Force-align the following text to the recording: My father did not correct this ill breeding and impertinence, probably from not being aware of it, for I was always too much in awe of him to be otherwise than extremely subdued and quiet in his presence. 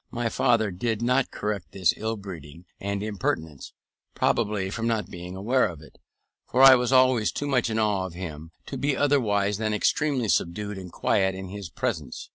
My 0.09 0.29
father 0.29 0.71
did 0.71 1.03
not 1.03 1.29
correct 1.29 1.73
this 1.73 1.93
ill 1.95 2.17
breeding 2.17 2.65
and 2.79 3.03
impertinence, 3.03 3.71
probably 4.15 4.71
from 4.71 4.87
not 4.87 5.11
being 5.11 5.35
aware 5.35 5.67
of 5.67 5.79
it, 5.79 5.99
for 6.49 6.63
I 6.63 6.73
was 6.73 6.91
always 6.91 7.31
too 7.31 7.45
much 7.45 7.69
in 7.69 7.77
awe 7.77 8.07
of 8.07 8.15
him 8.15 8.49
to 8.65 8.79
be 8.79 8.97
otherwise 8.97 9.59
than 9.59 9.75
extremely 9.75 10.27
subdued 10.27 10.79
and 10.79 10.91
quiet 10.91 11.35
in 11.35 11.49
his 11.49 11.69
presence. 11.69 12.29